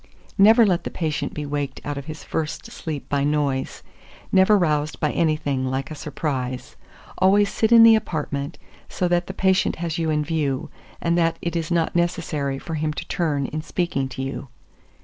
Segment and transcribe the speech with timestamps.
[0.37, 0.43] 2424.
[0.43, 3.83] Never let the patient be waked out of his first sleep by noise,
[4.31, 6.75] never roused by anything like a surprise.
[7.19, 8.57] Always sit in the apartment,
[8.89, 12.73] so that the patient has you in view, and that it is not necessary for
[12.73, 14.47] him to turn in speaking to you.